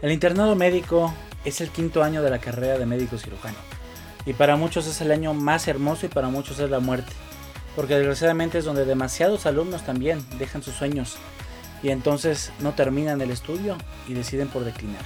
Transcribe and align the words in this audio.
El 0.00 0.12
internado 0.12 0.54
médico 0.54 1.12
es 1.44 1.60
el 1.60 1.70
quinto 1.70 2.04
año 2.04 2.22
de 2.22 2.30
la 2.30 2.38
carrera 2.38 2.78
de 2.78 2.86
médico 2.86 3.18
cirujano. 3.18 3.56
Y 4.26 4.32
para 4.32 4.54
muchos 4.54 4.86
es 4.86 5.00
el 5.00 5.10
año 5.10 5.34
más 5.34 5.66
hermoso 5.66 6.06
y 6.06 6.08
para 6.08 6.28
muchos 6.28 6.60
es 6.60 6.70
la 6.70 6.78
muerte. 6.78 7.12
Porque 7.74 7.96
desgraciadamente 7.96 8.58
es 8.58 8.64
donde 8.64 8.84
demasiados 8.84 9.44
alumnos 9.46 9.84
también 9.84 10.24
dejan 10.38 10.62
sus 10.62 10.74
sueños 10.74 11.16
y 11.82 11.90
entonces 11.90 12.52
no 12.60 12.74
terminan 12.74 13.20
el 13.20 13.32
estudio 13.32 13.76
y 14.06 14.14
deciden 14.14 14.46
por 14.46 14.64
declinar. 14.64 15.02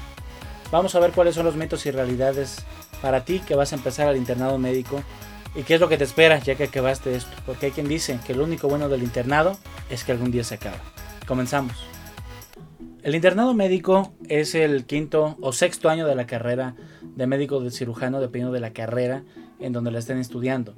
Vamos 0.70 0.94
a 0.94 1.00
ver 1.00 1.12
cuáles 1.12 1.36
son 1.36 1.46
los 1.46 1.56
mitos 1.56 1.86
y 1.86 1.90
realidades 1.90 2.58
para 3.00 3.24
ti 3.24 3.40
que 3.40 3.54
vas 3.54 3.72
a 3.72 3.76
empezar 3.76 4.08
al 4.08 4.16
internado 4.18 4.58
médico 4.58 5.02
y 5.54 5.62
qué 5.62 5.74
es 5.74 5.80
lo 5.80 5.88
que 5.88 5.96
te 5.96 6.04
espera 6.04 6.38
ya 6.38 6.54
que 6.54 6.64
acabaste 6.64 7.14
esto. 7.14 7.34
Porque 7.46 7.66
hay 7.66 7.72
quien 7.72 7.88
dice 7.88 8.18
que 8.26 8.34
lo 8.34 8.44
único 8.44 8.68
bueno 8.68 8.90
del 8.90 9.02
internado 9.02 9.56
es 9.88 10.04
que 10.04 10.12
algún 10.12 10.30
día 10.30 10.44
se 10.44 10.56
acaba. 10.56 10.78
Comenzamos. 11.26 11.91
El 13.02 13.16
internado 13.16 13.52
médico 13.52 14.12
es 14.28 14.54
el 14.54 14.84
quinto 14.84 15.36
o 15.40 15.52
sexto 15.52 15.88
año 15.88 16.06
de 16.06 16.14
la 16.14 16.28
carrera 16.28 16.76
de 17.02 17.26
médico 17.26 17.58
de 17.58 17.72
cirujano, 17.72 18.20
dependiendo 18.20 18.52
de 18.52 18.60
la 18.60 18.72
carrera 18.72 19.24
en 19.58 19.72
donde 19.72 19.90
la 19.90 19.98
estén 19.98 20.18
estudiando. 20.18 20.76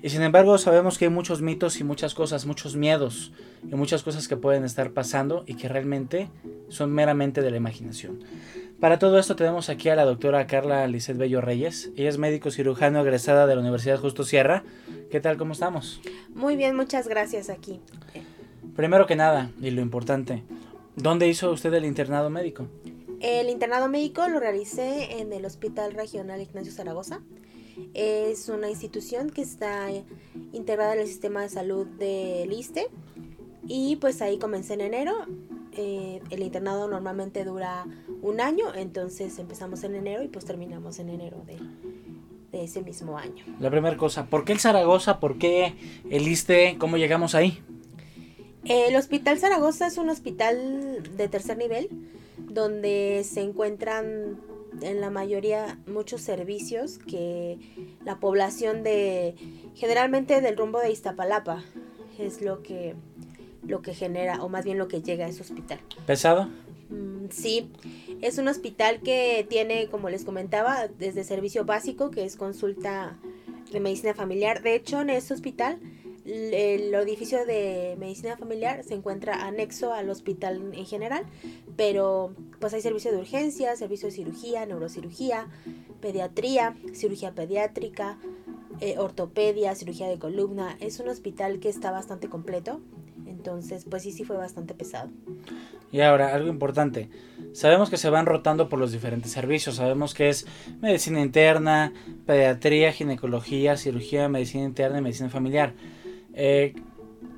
Y 0.00 0.10
sin 0.10 0.22
embargo 0.22 0.58
sabemos 0.58 0.96
que 0.96 1.06
hay 1.06 1.10
muchos 1.10 1.42
mitos 1.42 1.80
y 1.80 1.84
muchas 1.84 2.14
cosas, 2.14 2.46
muchos 2.46 2.76
miedos 2.76 3.32
y 3.68 3.74
muchas 3.74 4.04
cosas 4.04 4.28
que 4.28 4.36
pueden 4.36 4.62
estar 4.62 4.92
pasando 4.92 5.42
y 5.48 5.54
que 5.54 5.68
realmente 5.68 6.30
son 6.68 6.92
meramente 6.92 7.42
de 7.42 7.50
la 7.50 7.56
imaginación. 7.56 8.20
Para 8.78 9.00
todo 9.00 9.18
esto 9.18 9.34
tenemos 9.34 9.68
aquí 9.68 9.88
a 9.88 9.96
la 9.96 10.04
doctora 10.04 10.46
Carla 10.46 10.86
Lisset 10.86 11.16
Bello 11.16 11.40
Reyes. 11.40 11.90
Ella 11.96 12.10
es 12.10 12.18
médico 12.18 12.52
cirujano 12.52 13.00
egresada 13.00 13.48
de 13.48 13.56
la 13.56 13.62
Universidad 13.62 13.98
Justo 13.98 14.22
Sierra. 14.22 14.62
¿Qué 15.10 15.18
tal? 15.18 15.36
¿Cómo 15.36 15.54
estamos? 15.54 16.00
Muy 16.32 16.54
bien, 16.54 16.76
muchas 16.76 17.08
gracias 17.08 17.50
aquí. 17.50 17.80
Primero 18.76 19.06
que 19.06 19.16
nada, 19.16 19.50
y 19.60 19.70
lo 19.70 19.80
importante, 19.80 20.44
¿dónde 20.96 21.28
hizo 21.28 21.50
usted 21.52 21.72
el 21.74 21.84
internado 21.84 22.30
médico? 22.30 22.66
El 23.20 23.48
internado 23.48 23.88
médico 23.88 24.28
lo 24.28 24.40
realicé 24.40 25.20
en 25.20 25.32
el 25.32 25.44
Hospital 25.44 25.92
Regional 25.92 26.40
Ignacio 26.40 26.72
Zaragoza. 26.72 27.20
Es 27.94 28.48
una 28.48 28.70
institución 28.70 29.30
que 29.30 29.42
está 29.42 29.88
integrada 30.52 30.94
en 30.94 31.00
el 31.00 31.06
sistema 31.06 31.42
de 31.42 31.48
salud 31.48 31.86
del 31.86 32.52
ISTE 32.52 32.88
y 33.66 33.96
pues 33.96 34.22
ahí 34.22 34.38
comencé 34.38 34.74
en 34.74 34.82
enero. 34.82 35.14
Eh, 35.72 36.22
el 36.30 36.42
internado 36.42 36.88
normalmente 36.88 37.44
dura 37.44 37.86
un 38.22 38.40
año, 38.40 38.74
entonces 38.74 39.38
empezamos 39.38 39.84
en 39.84 39.94
enero 39.94 40.22
y 40.22 40.28
pues 40.28 40.46
terminamos 40.46 40.98
en 40.98 41.10
enero 41.10 41.42
de, 41.46 41.58
de 42.50 42.64
ese 42.64 42.82
mismo 42.82 43.18
año. 43.18 43.44
La 43.60 43.70
primera 43.70 43.96
cosa, 43.96 44.26
¿por 44.26 44.44
qué 44.44 44.52
el 44.52 44.58
Zaragoza? 44.58 45.20
¿Por 45.20 45.36
qué 45.38 45.74
el 46.10 46.26
ISTE? 46.28 46.76
¿Cómo 46.78 46.96
llegamos 46.96 47.34
ahí? 47.34 47.62
El 48.68 48.96
Hospital 48.96 49.38
Zaragoza 49.38 49.86
es 49.86 49.96
un 49.96 50.08
hospital 50.08 51.02
de 51.16 51.28
tercer 51.28 51.56
nivel 51.56 51.88
donde 52.38 53.22
se 53.24 53.42
encuentran 53.42 54.40
en 54.82 55.00
la 55.00 55.08
mayoría 55.08 55.78
muchos 55.86 56.20
servicios 56.20 56.98
que 56.98 57.58
la 58.04 58.18
población 58.18 58.82
de 58.82 59.36
generalmente 59.74 60.40
del 60.40 60.56
rumbo 60.56 60.80
de 60.80 60.90
Iztapalapa 60.90 61.62
es 62.18 62.42
lo 62.42 62.62
que 62.62 62.94
lo 63.66 63.82
que 63.82 63.94
genera 63.94 64.42
o 64.42 64.48
más 64.48 64.64
bien 64.64 64.78
lo 64.78 64.88
que 64.88 65.02
llega 65.02 65.26
a 65.26 65.28
ese 65.28 65.42
hospital. 65.42 65.80
¿Pesado? 66.06 66.48
Mm, 66.90 67.30
sí, 67.30 67.70
es 68.20 68.38
un 68.38 68.48
hospital 68.48 69.00
que 69.00 69.46
tiene, 69.48 69.88
como 69.88 70.08
les 70.08 70.24
comentaba, 70.24 70.86
desde 70.86 71.24
servicio 71.24 71.64
básico, 71.64 72.10
que 72.10 72.24
es 72.24 72.36
consulta 72.36 73.16
de 73.72 73.80
medicina 73.80 74.14
familiar. 74.14 74.62
De 74.62 74.76
hecho, 74.76 75.00
en 75.00 75.10
este 75.10 75.34
hospital 75.34 75.78
el 76.26 76.92
edificio 76.94 77.46
de 77.46 77.96
medicina 77.98 78.36
familiar 78.36 78.82
se 78.82 78.94
encuentra 78.94 79.46
anexo 79.46 79.92
al 79.92 80.10
hospital 80.10 80.72
en 80.74 80.86
general, 80.86 81.24
pero 81.76 82.34
pues 82.58 82.74
hay 82.74 82.80
servicio 82.80 83.12
de 83.12 83.18
urgencia, 83.18 83.76
servicio 83.76 84.08
de 84.08 84.14
cirugía, 84.14 84.66
neurocirugía, 84.66 85.48
pediatría, 86.00 86.76
cirugía 86.92 87.32
pediátrica, 87.32 88.18
eh, 88.80 88.98
ortopedia, 88.98 89.74
cirugía 89.74 90.08
de 90.08 90.18
columna. 90.18 90.76
Es 90.80 90.98
un 90.98 91.08
hospital 91.08 91.60
que 91.60 91.68
está 91.68 91.92
bastante 91.92 92.28
completo, 92.28 92.80
entonces 93.26 93.84
pues 93.88 94.02
sí, 94.02 94.10
sí 94.10 94.24
fue 94.24 94.36
bastante 94.36 94.74
pesado. 94.74 95.10
Y 95.92 96.00
ahora, 96.00 96.34
algo 96.34 96.48
importante. 96.48 97.08
Sabemos 97.52 97.88
que 97.88 97.96
se 97.96 98.10
van 98.10 98.26
rotando 98.26 98.68
por 98.68 98.78
los 98.78 98.90
diferentes 98.90 99.30
servicios. 99.30 99.76
Sabemos 99.76 100.12
que 100.12 100.28
es 100.28 100.46
medicina 100.80 101.20
interna, 101.20 101.92
pediatría, 102.26 102.92
ginecología, 102.92 103.76
cirugía, 103.76 104.28
medicina 104.28 104.64
interna 104.64 104.98
y 104.98 105.02
medicina 105.02 105.30
familiar. 105.30 105.72
Eh, 106.36 106.74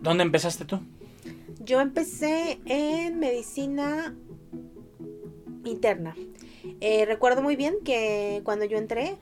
¿Dónde 0.02 0.24
empezaste 0.24 0.64
tú? 0.64 0.80
Yo 1.60 1.80
empecé 1.80 2.60
en 2.66 3.18
medicina 3.20 4.14
interna. 5.64 6.16
Eh, 6.80 7.04
recuerdo 7.06 7.40
muy 7.40 7.56
bien 7.56 7.76
que 7.84 8.42
cuando 8.44 8.64
yo 8.64 8.76
entré 8.76 9.16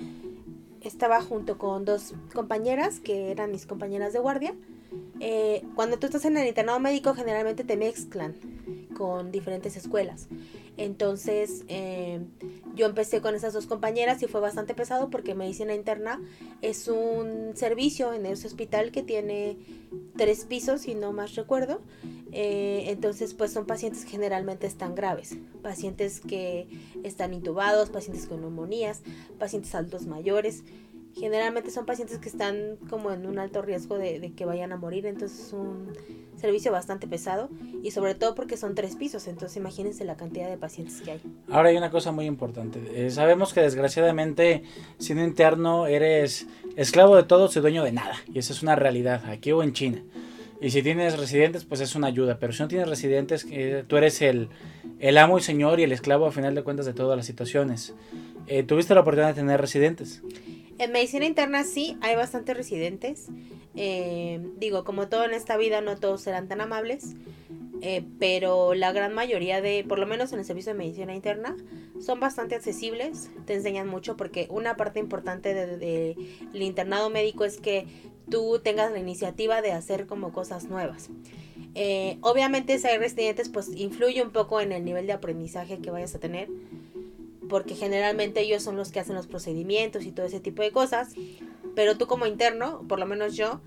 estaba 0.81 1.21
junto 1.21 1.59
con 1.59 1.85
dos 1.85 2.15
compañeras 2.33 3.01
que 3.01 3.31
eran 3.31 3.53
mis 3.53 3.67
compañeras 3.67 4.13
de 4.13 4.19
guardia. 4.19 4.55
Eh, 5.21 5.63
cuando 5.75 5.99
tú 5.99 6.07
estás 6.07 6.25
en 6.25 6.37
el 6.37 6.47
internado 6.47 6.81
médico 6.81 7.15
generalmente 7.15 7.65
te 7.65 7.77
mezclan 7.77 8.35
con 8.97 9.31
diferentes 9.31 9.77
escuelas. 9.77 10.29
Entonces 10.77 11.65
eh, 11.69 12.21
yo 12.75 12.87
empecé 12.87 13.21
con 13.21 13.35
esas 13.35 13.55
dos 13.55 13.67
compañeras 13.67 14.23
y 14.23 14.27
fue 14.27 14.41
bastante 14.41 14.75
pesado 14.75 15.09
porque 15.09 15.35
medicina 15.35 15.75
interna 15.75 16.21
es 16.61 16.89
un 16.89 17.53
servicio 17.55 18.13
en 18.13 18.27
ese 18.27 18.47
hospital 18.47 18.93
que 18.93 19.03
tiene 19.03 19.57
tres 20.17 20.45
pisos, 20.45 20.83
si 20.83 20.95
no 20.95 21.13
más 21.13 21.35
recuerdo. 21.35 21.81
Eh, 22.33 22.85
entonces 22.89 23.33
pues 23.33 23.53
son 23.53 23.67
pacientes 23.67 24.05
que 24.05 24.11
generalmente 24.11 24.67
están 24.67 24.95
graves. 24.95 25.37
Pacientes 25.63 26.21
que 26.21 26.69
están 27.03 27.33
intubados, 27.33 27.89
pacientes 27.91 28.27
con 28.27 28.41
neumonías, 28.41 29.03
pacientes 29.39 29.75
altos 29.75 30.07
mayores 30.07 30.63
generalmente 31.19 31.71
son 31.71 31.87
pacientes 31.87 32.19
que 32.19 32.29
están 32.29 32.77
como 32.91 33.11
en 33.11 33.27
un 33.27 33.39
alto 33.39 33.63
riesgo 33.63 33.99
de, 33.99 34.33
que 34.37 34.45
vayan 34.45 34.73
a 34.73 34.77
morir, 34.77 35.07
entonces 35.07 35.47
es 35.47 35.53
un 35.53 35.93
servicio 36.37 36.71
bastante 36.71 37.07
pesado 37.07 37.49
y 37.83 37.91
sobre 37.91 38.15
todo 38.15 38.35
porque 38.35 38.57
son 38.57 38.75
tres 38.75 38.97
pisos, 38.97 39.27
entonces 39.27 39.57
imagínense 39.57 40.05
la 40.05 40.17
cantidad 40.17 40.49
de 40.49 40.59
pacientes 40.59 41.01
que 41.01 41.13
hay. 41.13 41.21
Ahora 41.51 41.71
hay 41.71 41.77
una 41.77 41.91
cosa 41.91 42.13
muy 42.13 42.27
importante, 42.27 42.81
eh, 42.95 43.11
sabemos 43.11 43.55
que 43.55 43.63
desgraciadamente 43.63 44.63
siendo 44.99 45.25
interno 45.25 45.87
eres 45.87 46.47
esclavo 46.77 47.17
de 47.17 47.23
todo 47.23 47.49
y 47.55 47.61
dueño 47.61 47.83
de 47.83 47.93
nada, 47.93 48.17
y 48.33 48.39
esa 48.39 48.53
es 48.53 48.63
una 48.63 48.77
realidad, 48.77 49.25
aquí 49.31 49.53
o 49.53 49.63
en 49.63 49.73
China. 49.73 50.03
Y 50.61 50.71
si 50.71 50.83
tienes 50.83 51.19
residentes, 51.19 51.65
pues 51.65 51.83
es 51.83 51.95
una 51.95 52.07
ayuda. 52.07 52.39
Pero 52.39 52.55
si 52.55 52.63
no 52.63 52.69
tienes 52.69 52.89
residentes, 52.89 53.47
eh, 53.51 53.85
tú 53.87 53.99
eres 53.99 54.23
el, 54.23 54.49
el, 55.01 55.19
amo 55.19 55.37
y 55.37 55.43
señor 55.43 55.81
y 55.81 55.83
el 55.83 55.93
esclavo 55.93 56.27
a 56.27 56.33
final 56.33 56.55
de 56.55 56.63
cuentas 56.63 56.87
de 56.87 56.95
todas 56.95 57.15
las 57.15 57.27
situaciones. 57.27 57.95
Eh, 58.47 58.63
¿Tuviste 58.63 58.95
la 58.95 59.01
oportunidad 59.01 59.29
de 59.29 59.35
tener 59.35 59.61
residentes? 59.61 60.23
En 60.79 60.93
medicina 60.93 61.25
interna 61.25 61.65
sí, 61.65 61.97
hay 62.01 62.17
bastantes 62.17 62.57
residentes. 62.57 63.29
Eh, 63.75 64.41
digo, 64.59 64.85
como 64.85 65.09
todo 65.09 65.25
en 65.25 65.35
esta 65.35 65.57
vida, 65.57 65.81
no 65.81 65.97
todos 65.97 66.21
serán 66.21 66.49
tan 66.49 66.61
amables. 66.61 67.15
Eh, 67.83 68.05
pero 68.19 68.75
la 68.75 68.93
gran 68.93 69.15
mayoría 69.15 69.61
de, 69.61 69.85
por 69.87 69.99
lo 69.99 70.07
menos 70.07 70.33
en 70.33 70.39
el 70.39 70.45
servicio 70.45 70.73
de 70.73 70.79
medicina 70.79 71.15
interna, 71.15 71.57
son 72.01 72.21
bastante 72.21 72.55
accesibles, 72.55 73.31
te 73.45 73.55
enseñan 73.55 73.89
mucho 73.89 74.17
porque 74.17 74.47
una 74.51 74.77
parte 74.77 74.99
importante 74.99 75.55
del 75.55 75.79
de, 75.79 76.17
internado 76.65 77.11
médico 77.11 77.45
es 77.45 77.59
que 77.59 77.87
tú 78.31 78.61
tengas 78.63 78.93
la 78.93 78.99
iniciativa 78.99 79.63
de 79.63 79.73
hacer 79.73 80.07
como 80.07 80.33
cosas 80.33 80.65
nuevas. 80.65 81.11
Eh, 81.75 82.19
obviamente 82.23 82.79
si 82.79 82.87
hay 82.89 82.99
residentes 82.99 83.51
pues 83.51 83.69
influye 83.77 84.23
un 84.23 84.31
poco 84.31 84.61
en 84.61 84.73
el 84.73 84.85
nivel 84.85 85.07
de 85.07 85.13
aprendizaje 85.13 85.79
que 85.79 85.91
vayas 85.91 86.15
a 86.15 86.19
tener 86.19 86.49
porque 87.49 87.75
generalmente 87.75 88.41
ellos 88.41 88.63
son 88.63 88.77
los 88.77 88.91
que 88.91 89.01
hacen 89.01 89.15
los 89.15 89.27
procedimientos 89.27 90.05
y 90.05 90.13
todo 90.13 90.27
ese 90.27 90.41
tipo 90.41 90.63
de 90.63 90.73
cosas. 90.73 91.15
Pero 91.75 91.97
tú 91.97 92.07
como 92.07 92.27
interno, 92.27 92.85
por 92.89 92.99
lo 92.99 93.07
menos 93.07 93.37
yo, 93.37 93.61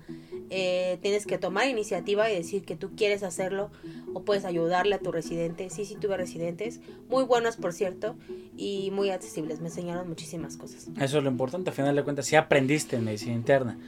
eh, 0.50 0.98
tienes 1.00 1.26
que 1.26 1.38
tomar 1.38 1.68
iniciativa 1.68 2.28
y 2.28 2.34
decir 2.34 2.64
que 2.64 2.74
tú 2.74 2.90
quieres 2.96 3.22
hacerlo 3.22 3.70
o 4.14 4.24
puedes 4.24 4.44
ayudarle 4.44 4.96
a 4.96 4.98
tu 4.98 5.12
residente. 5.12 5.70
Sí, 5.70 5.84
sí 5.84 5.94
tuve 5.94 6.16
residentes, 6.16 6.80
muy 7.08 7.22
buenos 7.22 7.56
por 7.56 7.72
cierto, 7.72 8.16
y 8.56 8.90
muy 8.90 9.10
accesibles, 9.10 9.60
me 9.60 9.68
enseñaron 9.68 10.08
muchísimas 10.08 10.56
cosas. 10.56 10.88
Eso 11.00 11.18
es 11.18 11.24
lo 11.24 11.30
importante, 11.30 11.70
al 11.70 11.76
final 11.76 11.94
de 11.94 12.02
cuentas, 12.02 12.26
si 12.26 12.34
aprendiste 12.34 12.96
en 12.96 13.04
medicina 13.04 13.34
interna. 13.34 13.78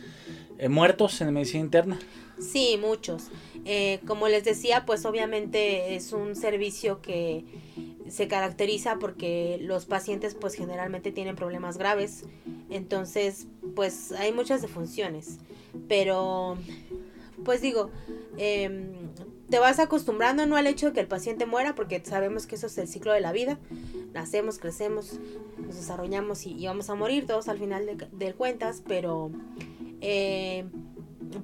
Eh, 0.58 0.69
¿Muertos 0.69 1.20
en 1.20 1.34
medicina 1.34 1.64
interna? 1.64 1.99
Sí, 2.38 2.78
muchos. 2.81 3.25
Eh, 3.64 4.00
como 4.06 4.29
les 4.29 4.44
decía, 4.44 4.85
pues 4.87 5.05
obviamente 5.05 5.94
es 5.94 6.12
un 6.12 6.35
servicio 6.35 7.00
que 7.00 7.44
se 8.09 8.29
caracteriza 8.29 8.99
porque 8.99 9.59
los 9.62 9.87
pacientes 9.87 10.35
pues 10.35 10.55
generalmente 10.55 11.12
tienen 11.12 11.37
problemas 11.37 11.79
graves, 11.79 12.25
entonces 12.70 13.47
pues 13.75 14.12
hay 14.12 14.32
muchas 14.32 14.62
defunciones, 14.62 15.38
pero 15.88 16.56
pues 17.44 17.61
digo, 17.61 17.91
em, 18.37 18.93
te 19.49 19.59
vas 19.59 19.79
acostumbrando 19.79 20.44
no 20.47 20.56
al 20.56 20.67
hecho 20.67 20.87
de 20.88 20.93
que 20.93 21.00
el 21.00 21.06
paciente 21.06 21.47
muera, 21.47 21.75
porque 21.75 22.03
sabemos 22.05 22.47
que 22.47 22.56
eso 22.56 22.67
es 22.67 22.79
el 22.79 22.88
ciclo 22.88 23.12
de 23.12 23.20
la 23.20 23.32
vida, 23.32 23.58
nacemos, 24.12 24.58
crecemos, 24.58 25.19
nos 25.58 25.76
desarrollamos 25.76 26.47
y, 26.47 26.67
vamos 26.67 26.91
a 26.91 26.94
morir 26.94 27.26
todos 27.26 27.49
al 27.49 27.58
final 27.58 27.87
de, 28.12 28.35
cuentas, 28.35 28.82
pero 28.87 29.31
eh, 30.00 30.65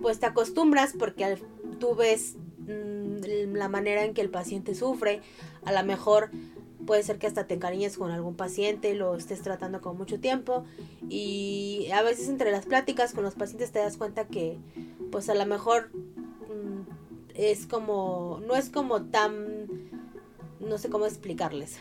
pues 0.01 0.21
te 0.21 0.27
acostumbras 0.27 0.95
porque 0.99 1.39
tú 1.79 1.95
ves 1.95 2.37
mm, 2.59 3.55
la 3.55 3.69
manera 3.69 4.05
en 4.05 4.15
que 4.15 4.21
el 4.21 4.31
paciente 4.31 4.75
sufre, 4.75 5.21
a 5.65 5.73
lo 5.73 5.85
mejor 5.85 6.31
puede 6.87 7.03
ser 7.03 7.19
que 7.19 7.27
hasta 7.27 7.47
te 7.47 7.55
encariñes 7.55 7.99
con 7.99 8.11
algún 8.11 8.35
paciente, 8.35 8.95
lo 8.95 9.15
estés 9.17 9.43
tratando 9.43 9.81
con 9.81 9.99
mucho 9.99 10.21
tiempo 10.21 10.65
y 11.09 11.89
a 11.93 12.03
veces 12.03 12.29
entre 12.29 12.51
las 12.51 12.67
pláticas 12.67 13.13
con 13.13 13.25
los 13.25 13.35
pacientes 13.35 13.73
te 13.73 13.79
das 13.79 13.97
cuenta 13.97 14.27
que 14.27 14.59
pues 15.11 15.29
a 15.29 15.35
lo 15.35 15.45
mejor 15.45 15.91
mm, 15.93 16.89
es 17.35 17.67
como, 17.67 18.41
no 18.47 18.57
es 18.57 18.71
como 18.71 19.03
tan, 19.03 19.67
no 20.61 20.79
sé 20.79 20.89
cómo 20.89 21.05
explicarles, 21.05 21.77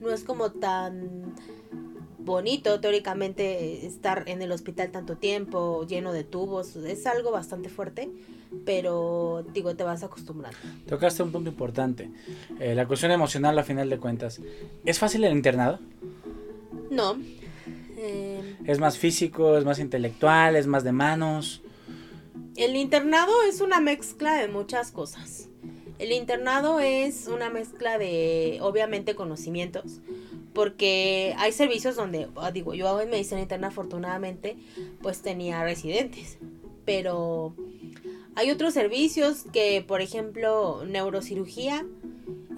no 0.00 0.10
es 0.10 0.22
como 0.22 0.52
tan 0.52 1.25
bonito 2.26 2.78
teóricamente 2.80 3.86
estar 3.86 4.24
en 4.26 4.42
el 4.42 4.52
hospital 4.52 4.90
tanto 4.90 5.16
tiempo, 5.16 5.86
lleno 5.86 6.12
de 6.12 6.24
tubos, 6.24 6.76
es 6.76 7.06
algo 7.06 7.30
bastante 7.30 7.70
fuerte 7.70 8.10
pero 8.64 9.44
digo, 9.52 9.74
te 9.74 9.84
vas 9.84 10.02
acostumbrando. 10.02 10.58
Tocaste 10.88 11.22
un 11.22 11.32
punto 11.32 11.50
importante, 11.50 12.10
eh, 12.60 12.74
la 12.74 12.86
cuestión 12.86 13.10
emocional 13.12 13.58
a 13.58 13.64
final 13.64 13.90
de 13.90 13.98
cuentas. 13.98 14.40
¿Es 14.84 14.98
fácil 14.98 15.24
el 15.24 15.32
internado? 15.32 15.78
No. 16.90 17.16
Eh, 17.98 18.56
¿Es 18.64 18.78
más 18.78 18.98
físico, 18.98 19.56
es 19.56 19.64
más 19.64 19.78
intelectual, 19.78 20.56
es 20.56 20.66
más 20.66 20.84
de 20.84 20.92
manos? 20.92 21.62
El 22.56 22.76
internado 22.76 23.32
es 23.48 23.60
una 23.60 23.80
mezcla 23.80 24.34
de 24.36 24.48
muchas 24.48 24.90
cosas. 24.90 25.48
El 25.98 26.12
internado 26.12 26.80
es 26.80 27.26
una 27.26 27.50
mezcla 27.50 27.98
de, 27.98 28.58
obviamente, 28.60 29.14
conocimientos, 29.14 30.00
porque 30.52 31.34
hay 31.38 31.52
servicios 31.52 31.96
donde, 31.96 32.28
ah, 32.36 32.50
digo, 32.50 32.74
yo 32.74 33.00
en 33.00 33.10
medicina 33.10 33.40
interna 33.40 33.68
afortunadamente, 33.68 34.56
pues 35.02 35.22
tenía 35.22 35.62
residentes, 35.62 36.38
pero 36.84 37.54
hay 38.34 38.50
otros 38.50 38.74
servicios 38.74 39.44
que, 39.52 39.82
por 39.86 40.02
ejemplo, 40.02 40.84
neurocirugía. 40.86 41.86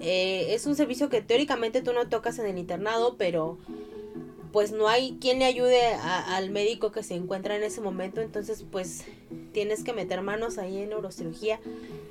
Eh, 0.01 0.47
es 0.49 0.65
un 0.65 0.75
servicio 0.75 1.09
que 1.09 1.21
teóricamente 1.21 1.81
tú 1.81 1.93
no 1.93 2.09
tocas 2.09 2.37
en 2.39 2.45
el 2.45 2.57
internado, 2.57 3.15
pero 3.17 3.57
pues 4.51 4.71
no 4.71 4.87
hay 4.87 5.17
quien 5.21 5.39
le 5.39 5.45
ayude 5.45 5.93
al 5.93 6.49
médico 6.49 6.91
que 6.91 7.03
se 7.03 7.15
encuentra 7.15 7.55
en 7.55 7.63
ese 7.63 7.79
momento. 7.81 8.19
Entonces, 8.19 8.65
pues 8.69 9.05
tienes 9.53 9.83
que 9.83 9.93
meter 9.93 10.21
manos 10.21 10.57
ahí 10.57 10.79
en 10.79 10.89
neurocirugía. 10.89 11.59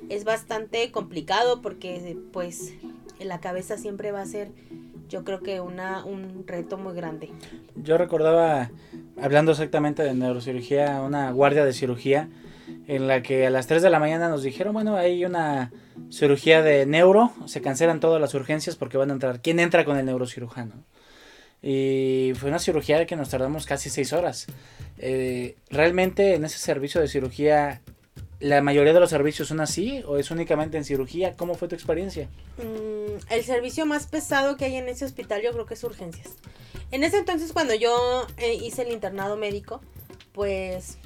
Es 0.09 0.23
bastante 0.23 0.91
complicado 0.91 1.61
porque 1.61 2.17
pues 2.33 2.73
en 3.19 3.27
la 3.27 3.39
cabeza 3.39 3.77
siempre 3.77 4.11
va 4.11 4.21
a 4.21 4.25
ser 4.25 4.51
yo 5.09 5.23
creo 5.23 5.41
que 5.41 5.59
una, 5.59 6.05
un 6.05 6.45
reto 6.45 6.77
muy 6.77 6.93
grande. 6.93 7.29
Yo 7.75 7.97
recordaba, 7.97 8.69
hablando 9.21 9.51
exactamente 9.51 10.03
de 10.03 10.13
neurocirugía, 10.13 11.01
una 11.01 11.31
guardia 11.31 11.65
de 11.65 11.73
cirugía 11.73 12.29
en 12.87 13.07
la 13.07 13.23
que 13.23 13.47
a 13.47 13.49
las 13.49 13.67
3 13.67 13.81
de 13.81 13.89
la 13.89 13.99
mañana 13.99 14.29
nos 14.29 14.43
dijeron, 14.43 14.73
bueno, 14.73 14.95
hay 14.95 15.25
una 15.25 15.71
cirugía 16.09 16.61
de 16.61 16.85
neuro, 16.85 17.33
se 17.45 17.61
cancelan 17.61 17.99
todas 17.99 18.21
las 18.21 18.33
urgencias 18.35 18.75
porque 18.75 18.97
van 18.97 19.09
a 19.09 19.13
entrar. 19.13 19.41
¿Quién 19.41 19.59
entra 19.59 19.83
con 19.83 19.97
el 19.97 20.05
neurocirujano? 20.05 20.75
Y 21.61 22.31
fue 22.35 22.49
una 22.49 22.59
cirugía 22.59 23.05
que 23.05 23.15
nos 23.15 23.29
tardamos 23.29 23.65
casi 23.65 23.89
6 23.89 24.13
horas. 24.13 24.45
Eh, 24.99 25.55
¿Realmente 25.69 26.35
en 26.35 26.45
ese 26.45 26.59
servicio 26.59 27.01
de 27.01 27.07
cirugía 27.07 27.81
la 28.39 28.61
mayoría 28.61 28.93
de 28.93 28.99
los 28.99 29.09
servicios 29.09 29.49
son 29.49 29.59
así 29.59 30.03
o 30.07 30.17
es 30.17 30.31
únicamente 30.31 30.77
en 30.77 30.85
cirugía? 30.85 31.35
¿Cómo 31.35 31.55
fue 31.55 31.67
tu 31.67 31.75
experiencia? 31.75 32.29
Mm, 32.57 33.33
el 33.33 33.43
servicio 33.43 33.85
más 33.85 34.07
pesado 34.07 34.55
que 34.55 34.65
hay 34.65 34.75
en 34.75 34.87
ese 34.87 35.05
hospital 35.05 35.41
yo 35.41 35.51
creo 35.51 35.65
que 35.65 35.73
es 35.73 35.83
urgencias. 35.83 36.35
En 36.91 37.03
ese 37.03 37.17
entonces 37.17 37.51
cuando 37.51 37.73
yo 37.75 38.25
eh, 38.37 38.53
hice 38.55 38.83
el 38.83 38.91
internado 38.91 39.35
médico, 39.35 39.81
pues 40.31 40.97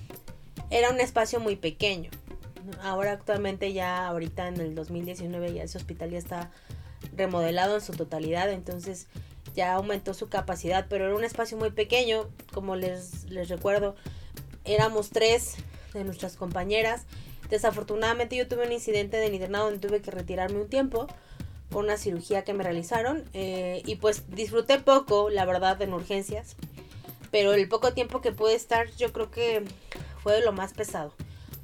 era 0.70 0.92
un 0.92 1.00
espacio 1.00 1.40
muy 1.40 1.56
pequeño. 1.56 2.12
Ahora 2.82 3.12
actualmente 3.12 3.74
ya, 3.74 4.08
ahorita 4.08 4.48
en 4.48 4.62
el 4.62 4.76
2019 4.76 5.54
ya 5.54 5.64
ese 5.64 5.78
hospital 5.78 6.12
ya 6.12 6.20
está 6.20 6.52
remodelado 7.18 7.76
en 7.76 7.82
su 7.82 7.94
totalidad, 7.94 8.52
entonces 8.52 9.08
ya 9.56 9.74
aumentó 9.74 10.14
su 10.14 10.30
capacidad, 10.30 10.86
pero 10.88 11.06
era 11.06 11.16
un 11.16 11.24
espacio 11.24 11.58
muy 11.58 11.72
pequeño, 11.72 12.30
como 12.54 12.76
les, 12.76 13.26
les 13.30 13.50
recuerdo, 13.50 13.96
éramos 14.64 15.10
tres 15.10 15.58
de 15.94 16.04
nuestras 16.04 16.36
compañeras. 16.36 17.06
Desafortunadamente 17.50 18.36
yo 18.36 18.48
tuve 18.48 18.66
un 18.66 18.72
incidente 18.72 19.18
del 19.18 19.34
internado 19.34 19.66
donde 19.66 19.88
tuve 19.88 20.02
que 20.02 20.12
retirarme 20.12 20.62
un 20.62 20.70
tiempo 20.70 21.08
por 21.70 21.84
una 21.84 21.98
cirugía 21.98 22.44
que 22.44 22.54
me 22.54 22.64
realizaron 22.64 23.24
eh, 23.34 23.82
y 23.86 23.96
pues 23.96 24.24
disfruté 24.30 24.80
poco, 24.80 25.30
la 25.30 25.46
verdad, 25.46 25.82
en 25.82 25.94
urgencias, 25.94 26.56
pero 27.32 27.54
el 27.54 27.68
poco 27.68 27.94
tiempo 27.94 28.22
que 28.22 28.32
pude 28.32 28.54
estar 28.54 28.88
yo 28.96 29.12
creo 29.12 29.32
que 29.32 29.64
fue 30.22 30.42
lo 30.42 30.52
más 30.52 30.74
pesado, 30.74 31.14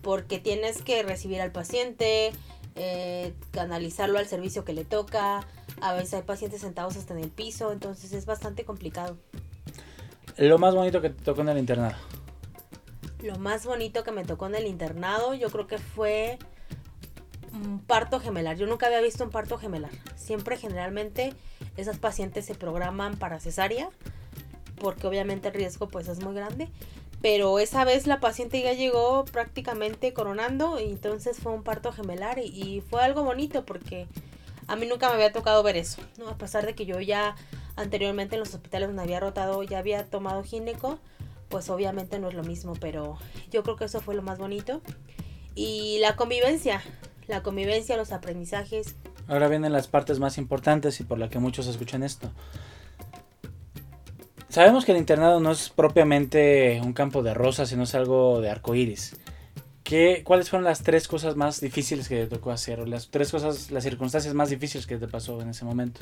porque 0.02 0.40
tienes 0.40 0.82
que 0.82 1.04
recibir 1.04 1.42
al 1.42 1.52
paciente, 1.52 2.32
eh, 2.76 3.34
canalizarlo 3.52 4.18
al 4.18 4.28
servicio 4.28 4.66
que 4.66 4.74
le 4.74 4.84
toca, 4.84 5.46
a 5.82 5.94
veces 5.94 6.16
hay 6.16 6.22
pacientes 6.24 6.62
sentados 6.62 6.98
hasta 6.98 7.14
en 7.14 7.24
el 7.24 7.30
piso, 7.30 7.72
entonces 7.72 8.12
es 8.12 8.26
bastante 8.26 8.66
complicado. 8.66 9.18
Lo 10.38 10.58
más 10.58 10.74
bonito 10.74 11.02
que 11.02 11.10
te 11.10 11.24
tocó 11.24 11.42
en 11.42 11.50
el 11.50 11.58
internado. 11.58 11.96
Lo 13.22 13.38
más 13.38 13.66
bonito 13.66 14.04
que 14.04 14.12
me 14.12 14.24
tocó 14.24 14.48
en 14.48 14.56
el 14.56 14.68
internado, 14.68 15.34
yo 15.34 15.50
creo 15.50 15.68
que 15.68 15.78
fue 15.78 16.40
un 17.52 17.80
parto 17.80 18.20
gemelar. 18.20 18.56
Yo 18.58 18.66
nunca 18.68 18.88
había 18.88 19.02
visto 19.02 19.24
un 19.24 19.30
parto 19.30 19.58
gemelar. 19.58 19.92
Siempre 20.16 20.58
generalmente 20.58 21.34
esas 21.76 21.98
pacientes 21.98 22.46
se 22.46 22.56
programan 22.56 23.18
para 23.18 23.40
cesárea, 23.40 23.90
porque 24.80 25.08
obviamente 25.08 25.50
el 25.50 25.54
riesgo 25.54 25.90
pues 25.90 26.08
es 26.08 26.24
muy 26.24 26.34
grande. 26.34 26.70
Pero 27.22 27.60
esa 27.60 27.84
vez 27.84 28.08
la 28.08 28.22
paciente 28.22 28.62
ya 28.62 28.74
llegó 28.74 29.26
prácticamente 29.26 30.14
coronando 30.14 30.80
y 30.80 30.86
entonces 30.86 31.38
fue 31.38 31.52
un 31.52 31.64
parto 31.64 31.92
gemelar 31.92 32.40
y, 32.40 32.82
fue 32.90 33.04
algo 33.04 33.24
bonito 33.24 33.66
porque 33.66 34.08
a 34.68 34.78
mí 34.78 34.86
nunca 34.86 35.10
me 35.10 35.16
había 35.16 35.34
tocado 35.34 35.62
ver 35.62 35.76
eso, 35.76 36.02
¿no? 36.18 36.30
A 36.30 36.38
pesar 36.38 36.66
de 36.66 36.76
que 36.76 36.86
yo 36.86 37.02
ya 37.02 37.36
anteriormente 37.76 38.36
en 38.36 38.40
los 38.40 38.54
hospitales 38.54 38.88
donde 38.88 39.04
había 39.04 39.20
rotado 39.20 39.64
ya 39.64 39.80
había 39.80 40.06
tomado 40.06 40.44
gineco, 40.44 41.00
pues 41.50 41.70
obviamente 41.70 42.20
no 42.20 42.30
es 42.30 42.36
lo 42.36 42.44
mismo, 42.44 42.74
pero 42.80 43.18
yo 43.52 43.64
creo 43.64 43.76
que 43.76 43.86
eso 43.86 44.00
fue 44.02 44.16
lo 44.16 44.22
más 44.22 44.38
bonito. 44.38 44.82
Y 45.56 45.98
la 46.00 46.16
convivencia, 46.16 46.82
la 47.28 47.44
convivencia, 47.44 47.98
los 47.98 48.12
aprendizajes. 48.12 48.96
Ahora 49.28 49.48
vienen 49.48 49.74
las 49.74 49.88
partes 49.88 50.20
más 50.20 50.38
importantes 50.38 51.00
y 51.00 51.04
por 51.04 51.18
la 51.20 51.30
que 51.30 51.40
muchos 51.40 51.68
escuchan 51.68 52.04
esto. 52.04 52.32
Sabemos 54.50 54.84
que 54.84 54.94
el 54.94 54.98
internado 54.98 55.40
no 55.40 55.52
es 55.52 55.70
propiamente 55.70 56.82
un 56.84 56.94
campo 56.94 57.22
de 57.22 57.36
rosas, 57.36 57.70
sino 57.70 57.84
es 57.84 57.94
algo 57.94 58.42
de 58.42 58.50
arcoíris. 58.50 59.16
¿Qué, 59.84 60.24
¿Cuáles 60.24 60.50
fueron 60.50 60.66
las 60.66 60.82
tres 60.82 61.08
cosas 61.08 61.36
más 61.36 61.62
difíciles 61.62 62.08
que 62.08 62.16
te 62.16 62.28
tocó 62.28 62.52
hacer? 62.52 62.80
O 62.80 62.86
las 62.86 63.10
tres 63.10 63.32
cosas, 63.32 63.70
las 63.70 63.84
circunstancias 63.84 64.34
más 64.34 64.50
difíciles 64.50 64.88
que 64.88 64.98
te 64.98 65.08
pasó 65.08 65.42
en 65.42 65.50
ese 65.50 65.66
momento. 65.66 66.00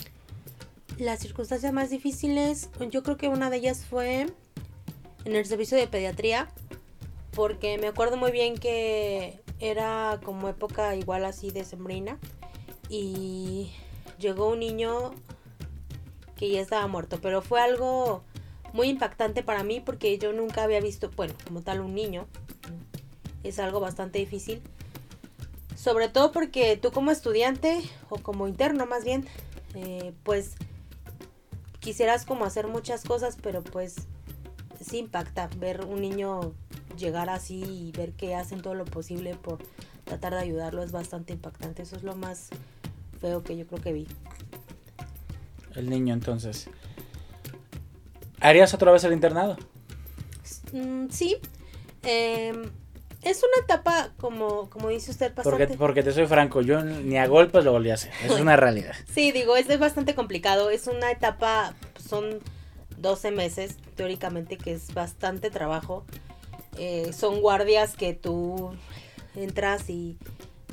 Las 0.97 1.19
circunstancias 1.19 1.73
más 1.73 1.89
difíciles, 1.89 2.69
yo 2.89 3.03
creo 3.03 3.17
que 3.17 3.27
una 3.27 3.49
de 3.49 3.57
ellas 3.57 3.85
fue 3.85 4.27
en 5.27 5.35
el 5.35 5.45
servicio 5.45 5.77
de 5.77 5.87
pediatría, 5.87 6.47
porque 7.31 7.77
me 7.77 7.87
acuerdo 7.87 8.15
muy 8.15 8.31
bien 8.31 8.55
que 8.57 9.41
era 9.59 10.21
como 10.23 10.47
época 10.47 10.95
igual 10.95 11.25
así 11.25 11.51
de 11.51 11.65
sembrina 11.65 12.17
y 12.89 13.73
llegó 14.19 14.47
un 14.47 14.59
niño 14.59 15.11
que 16.37 16.49
ya 16.49 16.61
estaba 16.61 16.87
muerto, 16.87 17.19
pero 17.21 17.41
fue 17.41 17.59
algo 17.59 18.23
muy 18.71 18.87
impactante 18.87 19.43
para 19.43 19.63
mí 19.63 19.81
porque 19.81 20.17
yo 20.17 20.31
nunca 20.31 20.63
había 20.63 20.79
visto, 20.79 21.11
bueno, 21.17 21.33
como 21.45 21.61
tal 21.61 21.81
un 21.81 21.93
niño. 21.93 22.25
Es 23.43 23.59
algo 23.59 23.79
bastante 23.81 24.19
difícil. 24.19 24.61
Sobre 25.75 26.07
todo 26.07 26.31
porque 26.31 26.77
tú 26.77 26.91
como 26.91 27.11
estudiante 27.11 27.81
o 28.09 28.17
como 28.17 28.47
interno 28.47 28.85
más 28.85 29.03
bien, 29.03 29.27
eh, 29.75 30.13
pues 30.23 30.55
quisieras 31.79 32.25
como 32.25 32.45
hacer 32.45 32.67
muchas 32.67 33.03
cosas, 33.03 33.37
pero 33.41 33.61
pues 33.61 34.07
sí 34.81 34.97
impacta 34.97 35.49
ver 35.57 35.85
un 35.85 36.01
niño 36.01 36.53
llegar 36.97 37.29
así 37.29 37.63
y 37.63 37.91
ver 37.91 38.13
que 38.13 38.35
hacen 38.35 38.61
todo 38.61 38.73
lo 38.73 38.85
posible 38.85 39.35
por 39.35 39.59
tratar 40.03 40.33
de 40.33 40.39
ayudarlo 40.39 40.83
es 40.83 40.91
bastante 40.91 41.33
impactante. 41.33 41.83
Eso 41.83 41.95
es 41.95 42.03
lo 42.03 42.15
más 42.15 42.49
feo 43.19 43.43
que 43.43 43.57
yo 43.57 43.67
creo 43.67 43.81
que 43.81 43.93
vi. 43.93 44.07
El 45.75 45.89
niño 45.89 46.13
entonces. 46.13 46.69
¿Harías 48.39 48.73
otra 48.73 48.91
vez 48.91 49.03
el 49.03 49.13
internado? 49.13 49.57
Mm, 50.71 51.09
sí. 51.09 51.37
Em, 52.03 52.71
es 53.21 53.43
una 53.43 53.63
etapa, 53.63 54.11
como, 54.17 54.69
como 54.69 54.89
dice 54.89 55.11
usted, 55.11 55.33
bastante... 55.35 55.67
Porque, 55.67 55.77
porque 55.77 56.03
te 56.03 56.13
soy 56.13 56.27
franco, 56.27 56.61
yo 56.61 56.83
ni 56.83 57.17
a 57.17 57.27
golpes 57.27 57.63
lo 57.63 57.71
volví 57.71 57.89
a 57.89 57.95
hacer. 57.95 58.11
Es 58.23 58.31
una 58.39 58.55
realidad. 58.57 58.93
sí, 59.13 59.31
digo, 59.31 59.55
es, 59.55 59.67
bastante 59.79 60.15
complicado. 60.15 60.69
Es 60.69 60.87
una 60.87 61.11
etapa, 61.11 61.73
son 62.07 62.39
12 62.97 63.31
meses, 63.31 63.77
teóricamente, 63.95 64.57
que 64.57 64.73
es 64.73 64.93
bastante 64.93 65.49
trabajo. 65.49 66.05
Eh, 66.77 67.11
son 67.13 67.41
guardias 67.41 67.95
que 67.95 68.13
tú 68.13 68.71
entras 69.35 69.89
y 69.89 70.17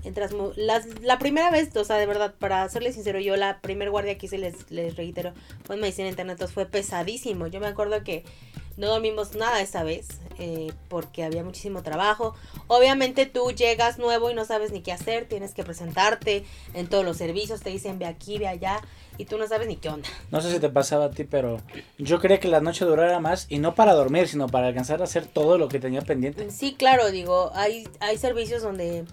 entras 0.05 0.33
la 0.57 1.19
primera 1.19 1.51
vez, 1.51 1.75
o 1.77 1.85
sea, 1.85 1.97
de 1.97 2.07
verdad, 2.07 2.35
para 2.39 2.69
serles 2.69 2.95
sincero, 2.95 3.21
yo 3.21 3.37
la 3.37 3.61
primer 3.61 3.91
guardia 3.91 4.19
que 4.19 4.27
hice, 4.27 4.39
les, 4.39 4.71
les 4.71 4.97
reitero, 4.97 5.33
fue 5.65 5.77
en 5.77 5.81
medicina 5.81 6.09
internet, 6.09 6.47
fue 6.53 6.67
pesadísimo. 6.67 7.47
Yo 7.47 7.61
me 7.61 7.67
acuerdo 7.67 8.03
que 8.05 8.25
No 8.77 8.89
dormimos 8.89 9.35
nada 9.35 9.61
esa 9.61 9.85
vez 9.85 10.09
eh, 10.39 10.73
porque 10.89 11.23
había 11.23 11.45
muchísimo 11.45 11.83
trabajo. 11.83 12.35
Obviamente 12.67 13.27
tú 13.27 13.53
llegas 13.53 13.99
nuevo 13.99 14.31
y 14.31 14.35
no 14.35 14.45
sabes 14.45 14.73
ni 14.73 14.81
qué 14.81 14.93
hacer, 14.93 15.27
tienes 15.27 15.55
que 15.55 15.63
presentarte 15.63 16.45
en 16.75 16.89
todos 16.89 17.05
los 17.05 17.17
servicios, 17.17 17.61
te 17.61 17.71
dicen 17.71 17.99
ve 17.99 18.07
aquí, 18.07 18.39
ve 18.39 18.49
allá 18.49 18.81
y 19.17 19.27
tú 19.27 19.39
no 19.39 19.47
sabes 19.47 19.69
ni 19.69 19.77
qué 19.77 19.89
onda. 19.89 20.09
No 20.31 20.41
sé 20.41 20.51
si 20.51 20.59
te 20.59 20.69
pasaba 20.69 21.07
a 21.07 21.11
ti, 21.11 21.25
pero 21.25 21.61
yo 21.99 22.21
creía 22.21 22.41
que 22.41 22.49
la 22.49 22.61
noche 22.61 22.85
durara 22.85 23.21
más 23.21 23.47
y 23.49 23.59
no 23.59 23.75
para 23.75 23.95
dormir, 23.95 24.27
sino 24.27 24.49
para 24.49 24.69
alcanzar 24.69 25.01
a 25.01 25.05
hacer 25.05 25.27
todo 25.27 25.57
lo 25.57 25.69
que 25.69 25.79
tenía 25.79 26.03
pendiente. 26.03 26.51
Sí, 26.51 26.75
claro, 26.75 27.11
digo, 27.11 27.53
hay, 27.55 27.89
hay 28.01 28.19
servicios 28.19 28.63
donde 28.63 29.05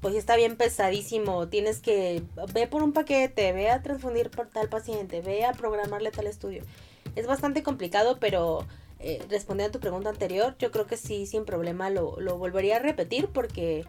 pues 0.00 0.14
está 0.14 0.36
bien 0.36 0.56
pesadísimo, 0.56 1.48
tienes 1.48 1.80
que 1.80 2.22
ve 2.52 2.66
por 2.68 2.82
un 2.82 2.92
paquete, 2.92 3.52
ve 3.52 3.70
a 3.70 3.82
transfundir 3.82 4.30
por 4.30 4.46
tal 4.48 4.68
paciente, 4.68 5.22
ve 5.22 5.44
a 5.44 5.52
programarle 5.52 6.10
tal 6.10 6.26
estudio. 6.26 6.62
Es 7.16 7.26
bastante 7.26 7.62
complicado, 7.64 8.18
pero 8.20 8.64
eh, 9.00 9.24
respondiendo 9.28 9.70
a 9.70 9.72
tu 9.72 9.80
pregunta 9.80 10.08
anterior, 10.10 10.56
yo 10.58 10.70
creo 10.70 10.86
que 10.86 10.96
sí, 10.96 11.26
sin 11.26 11.44
problema 11.44 11.90
lo, 11.90 12.20
lo 12.20 12.38
volvería 12.38 12.76
a 12.76 12.80
repetir 12.80 13.28
porque 13.28 13.84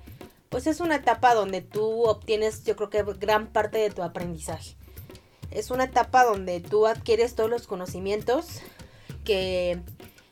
pues 0.49 0.67
es 0.67 0.79
una 0.79 0.95
etapa 0.95 1.33
donde 1.33 1.61
tú 1.61 2.03
obtienes 2.03 2.63
yo 2.63 2.75
creo 2.75 2.89
que 2.89 3.03
gran 3.03 3.47
parte 3.47 3.77
de 3.77 3.89
tu 3.89 4.03
aprendizaje. 4.03 4.75
Es 5.51 5.71
una 5.71 5.85
etapa 5.85 6.25
donde 6.25 6.59
tú 6.59 6.85
adquieres 6.85 7.35
todos 7.35 7.49
los 7.49 7.65
conocimientos 7.65 8.61
que 9.23 9.79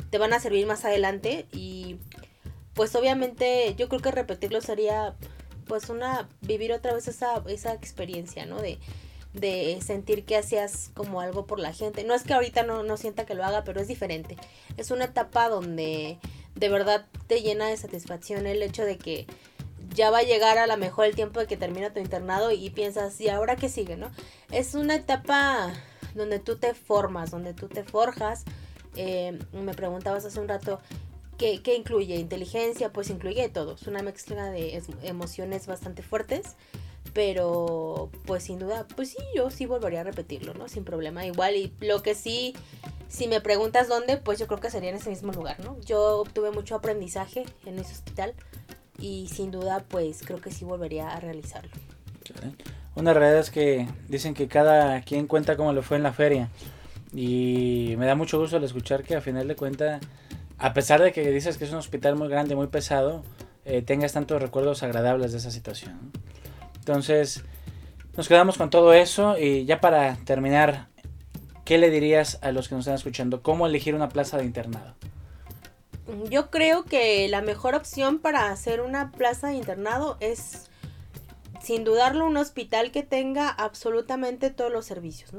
te 0.09 0.17
van 0.17 0.33
a 0.33 0.39
servir 0.39 0.65
más 0.67 0.85
adelante 0.85 1.47
y 1.51 1.97
pues 2.73 2.95
obviamente 2.95 3.73
yo 3.75 3.89
creo 3.89 4.01
que 4.01 4.11
repetirlo 4.11 4.61
sería 4.61 5.15
pues 5.67 5.89
una 5.89 6.29
vivir 6.41 6.71
otra 6.71 6.93
vez 6.93 7.07
esa, 7.07 7.43
esa 7.47 7.73
experiencia, 7.73 8.45
¿no? 8.45 8.61
De, 8.61 8.79
de 9.33 9.79
sentir 9.85 10.25
que 10.25 10.37
hacías 10.37 10.91
como 10.93 11.21
algo 11.21 11.45
por 11.45 11.59
la 11.59 11.73
gente. 11.73 12.03
No 12.03 12.13
es 12.13 12.23
que 12.23 12.33
ahorita 12.33 12.63
no, 12.63 12.83
no 12.83 12.97
sienta 12.97 13.25
que 13.25 13.35
lo 13.35 13.43
haga, 13.43 13.63
pero 13.63 13.79
es 13.81 13.87
diferente. 13.87 14.37
Es 14.77 14.91
una 14.91 15.05
etapa 15.05 15.49
donde 15.49 16.19
de 16.55 16.69
verdad 16.69 17.05
te 17.27 17.41
llena 17.41 17.67
de 17.67 17.77
satisfacción 17.77 18.47
el 18.47 18.63
hecho 18.63 18.83
de 18.83 18.97
que 18.97 19.27
ya 19.93 20.09
va 20.11 20.19
a 20.19 20.23
llegar 20.23 20.57
a 20.57 20.67
lo 20.67 20.77
mejor 20.77 21.05
el 21.05 21.15
tiempo 21.15 21.39
de 21.39 21.47
que 21.47 21.57
termina 21.57 21.93
tu 21.93 21.99
internado 21.99 22.51
y 22.51 22.69
piensas, 22.69 23.19
¿y 23.21 23.29
ahora 23.29 23.55
qué 23.55 23.69
sigue, 23.69 23.95
no? 23.97 24.11
Es 24.51 24.75
una 24.75 24.95
etapa 24.95 25.73
donde 26.13 26.39
tú 26.39 26.57
te 26.57 26.73
formas, 26.73 27.31
donde 27.31 27.53
tú 27.53 27.67
te 27.67 27.83
forjas. 27.83 28.43
Eh, 28.95 29.37
me 29.53 29.73
preguntabas 29.73 30.25
hace 30.25 30.39
un 30.39 30.47
rato, 30.47 30.79
¿qué, 31.37 31.61
¿qué, 31.61 31.75
incluye? 31.75 32.15
¿Inteligencia? 32.15 32.91
Pues 32.91 33.09
incluye 33.09 33.47
todo. 33.49 33.75
Es 33.75 33.87
una 33.87 34.01
mezcla 34.01 34.49
de 34.49 34.81
emociones 35.03 35.67
bastante 35.67 36.01
fuertes 36.01 36.55
pero 37.17 38.11
pues 38.27 38.43
sin 38.43 38.59
duda, 38.59 38.85
pues 38.95 39.09
sí, 39.09 39.17
yo 39.35 39.49
sí 39.49 39.65
volvería 39.65 40.01
a 40.01 40.03
repetirlo, 40.03 40.53
¿no? 40.53 40.67
Sin 40.67 40.83
problema. 40.83 41.25
Igual, 41.25 41.55
y 41.55 41.73
lo 41.81 42.03
que 42.03 42.13
sí, 42.13 42.53
si 43.07 43.27
me 43.27 43.41
preguntas 43.41 43.87
dónde, 43.87 44.17
pues 44.17 44.37
yo 44.37 44.45
creo 44.45 44.59
que 44.59 44.69
sería 44.69 44.91
en 44.91 44.97
ese 44.97 45.09
mismo 45.09 45.31
lugar, 45.31 45.59
¿no? 45.59 45.81
Yo 45.81 46.19
obtuve 46.19 46.51
mucho 46.51 46.75
aprendizaje 46.75 47.43
en 47.65 47.79
ese 47.79 47.93
hospital 47.93 48.35
y 48.99 49.29
sin 49.33 49.49
duda, 49.49 49.83
pues 49.87 50.21
creo 50.23 50.39
que 50.39 50.51
sí 50.51 50.63
volvería 50.63 51.09
a 51.09 51.19
realizarlo. 51.19 51.71
Una 52.93 53.15
realidad 53.15 53.39
es 53.39 53.49
que 53.49 53.87
dicen 54.07 54.35
que 54.35 54.47
cada 54.47 55.01
quien 55.01 55.25
cuenta 55.25 55.57
cómo 55.57 55.73
le 55.73 55.81
fue 55.81 55.97
en 55.97 56.03
la 56.03 56.13
feria 56.13 56.51
y 57.13 57.95
me 57.97 58.05
da 58.05 58.13
mucho 58.13 58.39
gusto 58.39 58.57
al 58.57 58.63
escuchar 58.63 59.01
que 59.01 59.15
a 59.15 59.21
final 59.21 59.47
de 59.47 59.55
cuentas, 59.55 60.03
a 60.59 60.71
pesar 60.75 61.01
de 61.01 61.11
que 61.11 61.31
dices 61.31 61.57
que 61.57 61.65
es 61.65 61.71
un 61.71 61.79
hospital 61.79 62.15
muy 62.15 62.27
grande, 62.27 62.55
muy 62.55 62.67
pesado, 62.67 63.23
eh, 63.65 63.81
tengas 63.81 64.13
tantos 64.13 64.39
recuerdos 64.39 64.83
agradables 64.83 65.31
de 65.31 65.39
esa 65.39 65.49
situación. 65.49 66.11
¿no? 66.13 66.27
Entonces, 66.87 67.43
nos 68.15 68.29
quedamos 68.29 68.57
con 68.57 68.69
todo 68.69 68.93
eso 68.93 69.37
y 69.37 69.65
ya 69.65 69.81
para 69.81 70.15
terminar, 70.23 70.87
¿qué 71.65 71.77
le 71.77 71.89
dirías 71.89 72.39
a 72.41 72.53
los 72.53 72.69
que 72.69 72.75
nos 72.75 72.83
están 72.83 72.95
escuchando? 72.95 73.41
¿Cómo 73.41 73.67
elegir 73.67 73.93
una 73.93 74.07
plaza 74.07 74.37
de 74.37 74.45
internado? 74.45 74.95
Yo 76.29 76.49
creo 76.49 76.85
que 76.85 77.27
la 77.27 77.41
mejor 77.41 77.75
opción 77.75 78.19
para 78.19 78.51
hacer 78.51 78.79
una 78.79 79.11
plaza 79.11 79.49
de 79.49 79.55
internado 79.55 80.15
es, 80.21 80.69
sin 81.61 81.83
dudarlo, 81.83 82.25
un 82.25 82.37
hospital 82.37 82.91
que 82.91 83.03
tenga 83.03 83.49
absolutamente 83.49 84.49
todos 84.49 84.71
los 84.71 84.85
servicios. 84.85 85.31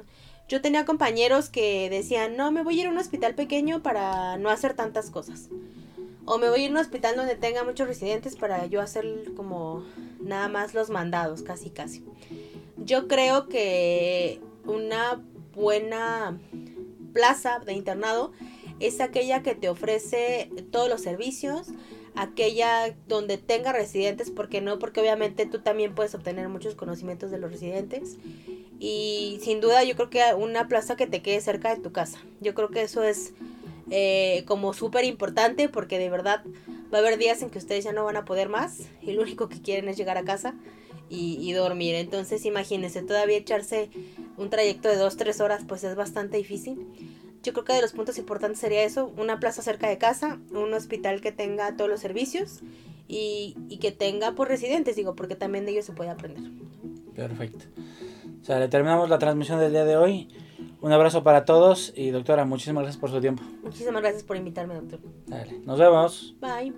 Yo 0.49 0.61
tenía 0.61 0.85
compañeros 0.85 1.49
que 1.49 1.89
decían, 1.89 2.37
no, 2.37 2.53
me 2.53 2.63
voy 2.63 2.77
a 2.77 2.83
ir 2.83 2.87
a 2.89 2.91
un 2.91 2.99
hospital 2.99 3.35
pequeño 3.35 3.83
para 3.83 4.37
no 4.37 4.51
hacer 4.51 4.75
tantas 4.75 5.09
cosas. 5.11 5.49
O 6.31 6.37
me 6.37 6.51
voy 6.51 6.61
a 6.61 6.65
ir 6.65 6.69
a 6.69 6.73
un 6.73 6.77
hospital 6.77 7.17
donde 7.17 7.37
tenga 7.37 7.65
muchos 7.65 7.89
residentes 7.89 8.37
para 8.37 8.67
yo 8.67 8.83
hacer 8.83 9.33
como 9.35 9.83
nada 10.21 10.49
más 10.49 10.75
los 10.75 10.91
mandados, 10.91 11.43
casi 11.43 11.71
casi. 11.71 12.05
Yo 12.77 13.09
creo 13.09 13.49
que 13.49 14.39
una 14.67 15.25
buena 15.55 16.39
plaza 17.15 17.61
de 17.61 17.73
internado 17.73 18.33
es 18.79 19.01
aquella 19.01 19.43
que 19.43 19.55
te 19.55 19.71
ofrece 19.71 20.51
todos 20.71 20.91
los 20.91 21.01
servicios, 21.01 21.69
aquella 22.15 22.95
donde 23.07 23.39
tenga 23.39 23.73
residentes, 23.73 24.31
porque 24.31 24.61
no, 24.61 24.79
porque 24.79 25.01
obviamente 25.01 25.47
tú 25.47 25.61
también 25.61 25.95
puedes 25.95 26.15
obtener 26.15 26.47
muchos 26.51 26.75
conocimientos 26.75 27.31
de 27.31 27.39
los 27.39 27.51
residentes. 27.51 28.19
Y 28.79 29.39
sin 29.43 29.63
duda 29.63 29.83
yo 29.83 29.97
creo 29.97 30.11
que 30.11 30.23
una 30.35 30.69
plaza 30.69 30.95
que 30.95 31.07
te 31.07 31.23
quede 31.23 31.41
cerca 31.41 31.75
de 31.75 31.81
tu 31.81 31.91
casa. 31.91 32.19
Yo 32.43 32.55
creo 32.55 32.69
que 32.69 32.83
eso 32.83 33.03
es 33.03 33.33
eh, 33.91 34.45
como 34.47 34.75
súper 34.75 35.05
importante 35.05 35.69
porque 35.69 35.99
de 35.99 36.11
verdad 36.11 36.43
va 36.93 36.99
a 36.99 37.01
haber 37.01 37.19
días 37.19 37.43
en 37.43 37.51
que 37.51 37.59
ustedes 37.59 37.85
ya 37.85 37.93
no 37.93 38.05
van 38.05 38.17
a 38.17 38.25
poder 38.25 38.49
más 38.49 38.89
y 39.03 39.13
lo 39.13 39.23
único 39.23 39.49
que 39.49 39.61
quieren 39.61 39.89
es 39.89 39.97
llegar 39.97 40.17
a 40.17 40.25
casa 40.25 40.55
y, 41.11 41.53
dormir. 41.53 41.95
Entonces 41.95 42.45
imagínense, 42.45 43.03
todavía 43.03 43.39
echarse 43.39 43.91
un 44.37 44.51
trayecto 44.51 44.89
de 44.89 44.99
2-3 44.99 45.41
horas 45.43 45.63
pues 45.67 45.85
es 45.85 45.95
bastante 45.95 46.37
difícil. 46.37 46.87
Yo 47.43 47.53
creo 47.53 47.65
que 47.65 47.73
de 47.73 47.81
los 47.81 47.93
puntos 47.93 48.19
importantes 48.19 48.61
sería 48.61 48.83
eso, 48.83 49.13
una 49.17 49.41
plaza 49.41 49.63
cerca 49.63 49.89
de 49.89 49.97
casa, 49.97 50.39
un 50.51 50.75
hospital 50.75 51.21
que 51.21 51.33
tenga 51.33 51.77
todos 51.77 51.89
los 51.89 52.01
servicios 52.01 52.61
y, 53.07 53.79
que 53.81 53.93
tenga 53.93 54.29
por 54.29 54.49
pues, 54.49 54.61
residentes, 54.61 54.97
digo, 54.97 55.15
porque 55.15 55.35
también 55.35 55.65
de 55.65 55.73
ellos 55.73 55.87
se 55.87 55.93
puede 55.93 56.11
aprender. 56.11 56.51
Perfecto. 57.15 57.65
O 58.43 58.45
sea, 58.45 58.69
terminamos 58.69 59.09
la 59.09 59.19
transmisión 59.19 59.61
del 59.61 59.73
día 59.73 59.85
de 59.85 59.97
hoy. 59.97 60.29
Un 60.81 60.93
abrazo 60.93 61.25
para 61.25 61.45
todos 61.45 61.93
y 61.97 62.11
doctora, 62.11 62.45
muchísimas 62.45 62.83
gracias 62.83 63.01
por 63.01 63.11
su 63.11 63.21
tiempo. 63.21 63.43
Muchísimas 63.63 64.01
gracias 64.01 64.23
por 64.23 64.37
invitarme, 64.37 64.75
doctor. 64.75 65.01
Dale, 65.27 65.59
nos 65.65 65.79
vemos. 65.79 66.37
Bye. 66.41 66.73